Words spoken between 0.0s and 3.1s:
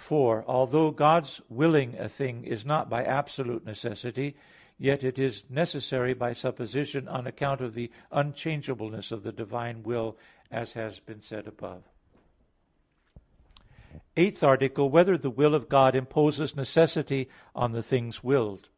4: Although God's willing a thing is not by